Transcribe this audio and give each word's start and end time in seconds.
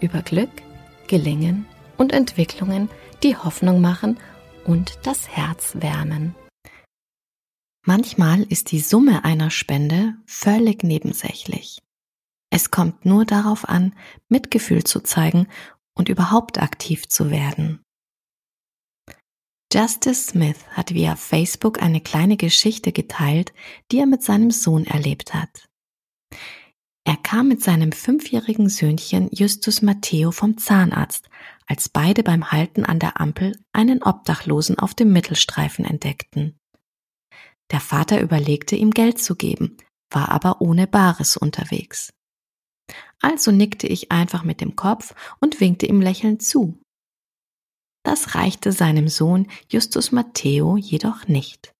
über 0.00 0.22
Glück, 0.22 0.50
Gelingen 1.06 1.66
und 1.96 2.12
Entwicklungen, 2.12 2.88
die 3.22 3.36
Hoffnung 3.36 3.80
machen 3.80 4.18
und 4.64 4.98
das 5.04 5.28
Herz 5.28 5.74
wärmen. 5.80 6.34
Manchmal 7.86 8.42
ist 8.42 8.72
die 8.72 8.80
Summe 8.80 9.24
einer 9.24 9.50
Spende 9.50 10.14
völlig 10.26 10.84
nebensächlich. 10.84 11.82
Es 12.50 12.70
kommt 12.70 13.06
nur 13.06 13.24
darauf 13.24 13.68
an, 13.68 13.94
Mitgefühl 14.28 14.84
zu 14.84 15.00
zeigen 15.00 15.46
und 15.94 16.08
überhaupt 16.08 16.60
aktiv 16.60 17.08
zu 17.08 17.30
werden. 17.30 17.80
Justice 19.72 20.30
Smith 20.30 20.58
hat 20.70 20.92
via 20.92 21.14
Facebook 21.14 21.80
eine 21.80 22.00
kleine 22.00 22.36
Geschichte 22.36 22.90
geteilt, 22.90 23.52
die 23.92 23.98
er 23.98 24.06
mit 24.06 24.22
seinem 24.22 24.50
Sohn 24.50 24.84
erlebt 24.84 25.32
hat. 25.32 25.68
Er 27.04 27.16
kam 27.16 27.48
mit 27.48 27.62
seinem 27.62 27.92
fünfjährigen 27.92 28.68
Söhnchen 28.68 29.28
Justus 29.32 29.82
Matteo 29.82 30.30
vom 30.32 30.58
Zahnarzt, 30.58 31.28
als 31.66 31.88
beide 31.88 32.22
beim 32.22 32.50
Halten 32.50 32.84
an 32.84 32.98
der 32.98 33.20
Ampel 33.20 33.58
einen 33.72 34.02
Obdachlosen 34.02 34.78
auf 34.78 34.94
dem 34.94 35.12
Mittelstreifen 35.12 35.84
entdeckten. 35.84 36.58
Der 37.70 37.80
Vater 37.80 38.20
überlegte, 38.20 38.76
ihm 38.76 38.90
Geld 38.90 39.18
zu 39.18 39.34
geben, 39.34 39.76
war 40.10 40.30
aber 40.30 40.60
ohne 40.60 40.86
Bares 40.86 41.36
unterwegs. 41.36 42.12
Also 43.20 43.50
nickte 43.50 43.86
ich 43.86 44.10
einfach 44.10 44.42
mit 44.42 44.60
dem 44.60 44.76
Kopf 44.76 45.14
und 45.40 45.60
winkte 45.60 45.86
ihm 45.86 46.00
lächelnd 46.00 46.42
zu. 46.42 46.80
Das 48.02 48.34
reichte 48.34 48.72
seinem 48.72 49.08
Sohn 49.08 49.46
Justus 49.70 50.10
Matteo 50.10 50.76
jedoch 50.76 51.28
nicht. 51.28 51.72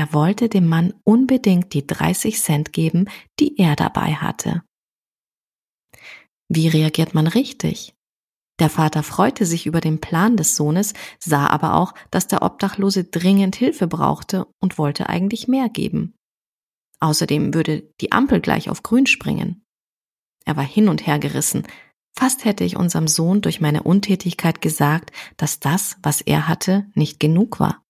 Er 0.00 0.14
wollte 0.14 0.48
dem 0.48 0.66
Mann 0.66 0.94
unbedingt 1.04 1.74
die 1.74 1.86
30 1.86 2.40
Cent 2.40 2.72
geben, 2.72 3.04
die 3.38 3.58
er 3.58 3.76
dabei 3.76 4.14
hatte. 4.14 4.62
Wie 6.48 6.68
reagiert 6.68 7.12
man 7.12 7.26
richtig? 7.26 7.94
Der 8.60 8.70
Vater 8.70 9.02
freute 9.02 9.44
sich 9.44 9.66
über 9.66 9.82
den 9.82 10.00
Plan 10.00 10.38
des 10.38 10.56
Sohnes, 10.56 10.94
sah 11.18 11.48
aber 11.48 11.74
auch, 11.74 11.92
dass 12.10 12.26
der 12.26 12.40
Obdachlose 12.40 13.04
dringend 13.04 13.56
Hilfe 13.56 13.88
brauchte 13.88 14.46
und 14.58 14.78
wollte 14.78 15.10
eigentlich 15.10 15.48
mehr 15.48 15.68
geben. 15.68 16.14
Außerdem 17.00 17.52
würde 17.52 17.82
die 18.00 18.10
Ampel 18.10 18.40
gleich 18.40 18.70
auf 18.70 18.82
grün 18.82 19.04
springen. 19.04 19.66
Er 20.46 20.56
war 20.56 20.64
hin 20.64 20.88
und 20.88 21.06
her 21.06 21.18
gerissen. 21.18 21.66
Fast 22.16 22.46
hätte 22.46 22.64
ich 22.64 22.78
unserem 22.78 23.06
Sohn 23.06 23.42
durch 23.42 23.60
meine 23.60 23.82
Untätigkeit 23.82 24.62
gesagt, 24.62 25.12
dass 25.36 25.60
das, 25.60 25.98
was 26.02 26.22
er 26.22 26.48
hatte, 26.48 26.86
nicht 26.94 27.20
genug 27.20 27.60
war. 27.60 27.84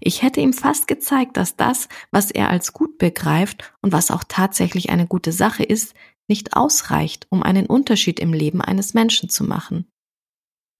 Ich 0.00 0.22
hätte 0.22 0.40
ihm 0.40 0.52
fast 0.52 0.88
gezeigt, 0.88 1.36
dass 1.36 1.56
das, 1.56 1.88
was 2.10 2.30
er 2.30 2.50
als 2.50 2.72
gut 2.72 2.98
begreift 2.98 3.72
und 3.82 3.92
was 3.92 4.10
auch 4.10 4.24
tatsächlich 4.26 4.90
eine 4.90 5.06
gute 5.06 5.32
Sache 5.32 5.62
ist, 5.62 5.94
nicht 6.28 6.56
ausreicht, 6.56 7.26
um 7.30 7.42
einen 7.42 7.66
Unterschied 7.66 8.20
im 8.20 8.32
Leben 8.32 8.60
eines 8.60 8.94
Menschen 8.94 9.28
zu 9.28 9.44
machen. 9.44 9.90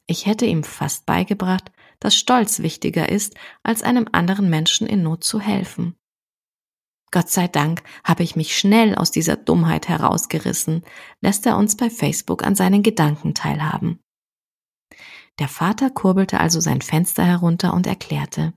Ich 0.06 0.26
hätte 0.26 0.46
ihm 0.46 0.64
fast 0.64 1.06
beigebracht, 1.06 1.70
dass 2.00 2.16
Stolz 2.16 2.60
wichtiger 2.60 3.08
ist, 3.08 3.34
als 3.62 3.82
einem 3.82 4.08
anderen 4.10 4.50
Menschen 4.50 4.86
in 4.86 5.02
Not 5.02 5.22
zu 5.22 5.40
helfen. 5.40 5.94
Gott 7.12 7.28
sei 7.28 7.48
Dank 7.48 7.82
habe 8.04 8.22
ich 8.22 8.36
mich 8.36 8.56
schnell 8.56 8.94
aus 8.94 9.10
dieser 9.10 9.36
Dummheit 9.36 9.88
herausgerissen, 9.88 10.84
lässt 11.20 11.44
er 11.46 11.56
uns 11.56 11.76
bei 11.76 11.90
Facebook 11.90 12.44
an 12.44 12.54
seinen 12.54 12.82
Gedanken 12.82 13.34
teilhaben. 13.34 14.00
Der 15.40 15.48
Vater 15.48 15.90
kurbelte 15.90 16.38
also 16.38 16.60
sein 16.60 16.82
Fenster 16.82 17.24
herunter 17.24 17.74
und 17.74 17.86
erklärte, 17.86 18.52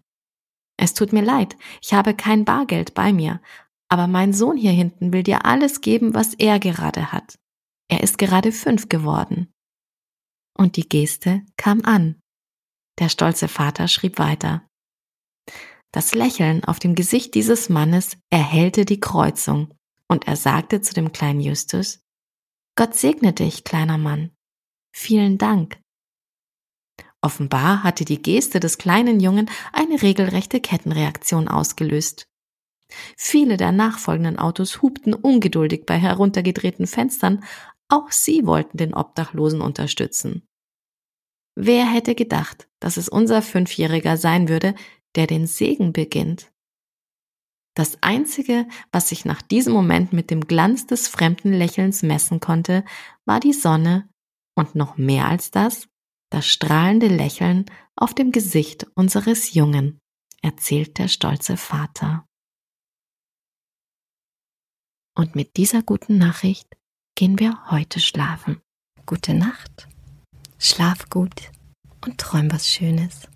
es 0.84 0.94
tut 0.94 1.14
mir 1.14 1.24
leid, 1.24 1.56
ich 1.82 1.94
habe 1.94 2.14
kein 2.14 2.44
Bargeld 2.44 2.94
bei 2.94 3.14
mir, 3.14 3.40
aber 3.88 4.06
mein 4.06 4.34
Sohn 4.34 4.58
hier 4.58 4.72
hinten 4.72 5.14
will 5.14 5.24
dir 5.24 5.46
alles 5.46 5.80
geben, 5.80 6.14
was 6.14 6.34
er 6.34 6.60
gerade 6.60 7.14
hat. 7.14 7.40
Er 7.90 8.04
ist 8.04 8.18
gerade 8.18 8.52
fünf 8.52 8.90
geworden. 8.90 9.50
Und 10.58 10.76
die 10.76 10.90
Geste 10.90 11.46
kam 11.56 11.84
an. 11.86 12.20
Der 13.00 13.08
stolze 13.08 13.48
Vater 13.48 13.88
schrieb 13.88 14.20
weiter. 14.20 14.68
Das 15.94 16.14
Lächeln 16.16 16.66
auf 16.66 16.80
dem 16.80 16.96
Gesicht 16.96 17.34
dieses 17.34 17.70
Mannes 17.70 18.18
erhellte 18.30 18.84
die 18.84 19.00
Kreuzung, 19.00 19.74
und 20.10 20.28
er 20.28 20.36
sagte 20.36 20.82
zu 20.82 20.94
dem 20.94 21.14
kleinen 21.14 21.40
Justus, 21.40 22.02
Gott 22.76 22.96
segne 22.96 23.32
dich, 23.32 23.64
kleiner 23.64 23.98
Mann. 23.98 24.32
Vielen 24.94 25.38
Dank. 25.38 25.80
Offenbar 27.24 27.84
hatte 27.84 28.04
die 28.04 28.22
Geste 28.22 28.60
des 28.60 28.78
kleinen 28.78 29.22
Jungen 29.22 29.50
eine 29.72 30.02
regelrechte 30.02 30.60
Kettenreaktion 30.60 31.48
ausgelöst. 31.48 32.28
Viele 33.16 33.56
der 33.56 33.72
nachfolgenden 33.72 34.38
Autos 34.38 34.82
hupten 34.82 35.14
ungeduldig 35.14 35.86
bei 35.86 35.98
heruntergedrehten 35.98 36.86
Fenstern, 36.86 37.46
auch 37.88 38.12
sie 38.12 38.46
wollten 38.46 38.78
den 38.78 38.94
Obdachlosen 38.94 39.62
unterstützen. 39.62 40.46
Wer 41.56 41.86
hätte 41.86 42.14
gedacht, 42.14 42.68
dass 42.82 42.98
es 42.98 43.08
unser 43.08 43.42
Fünfjähriger 43.42 44.18
sein 44.18 44.50
würde, 44.50 44.76
der 45.16 45.26
den 45.26 45.48
Segen 45.48 45.94
beginnt? 45.94 46.52
Das 47.74 47.98
Einzige, 48.02 48.68
was 48.92 49.08
sich 49.08 49.24
nach 49.24 49.42
diesem 49.42 49.72
Moment 49.72 50.12
mit 50.12 50.30
dem 50.30 50.42
Glanz 50.42 50.88
des 50.88 51.08
fremden 51.08 51.54
Lächelns 51.54 52.04
messen 52.04 52.42
konnte, 52.42 52.84
war 53.24 53.40
die 53.40 53.54
Sonne 53.54 54.10
und 54.56 54.76
noch 54.76 54.98
mehr 54.98 55.28
als 55.28 55.50
das, 55.50 55.88
das 56.34 56.48
strahlende 56.48 57.08
Lächeln 57.08 57.66
auf 57.96 58.16
dem 58.16 58.32
Gesicht 58.32 58.88
unseres 58.96 59.54
Jungen, 59.54 60.00
erzählt 60.42 60.98
der 60.98 61.08
stolze 61.08 61.58
Vater. 61.58 62.26
Und 65.16 65.36
mit 65.36 65.58
dieser 65.58 65.84
guten 65.84 66.18
Nachricht 66.18 66.68
gehen 67.16 67.38
wir 67.38 67.70
heute 67.70 68.00
schlafen. 68.00 68.62
Gute 69.06 69.36
Nacht, 69.36 69.88
schlaf 70.58 71.08
gut 71.10 71.52
und 72.04 72.18
träum 72.18 72.52
was 72.52 72.68
Schönes. 72.68 73.28